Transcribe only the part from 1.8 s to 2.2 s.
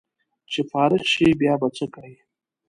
کړې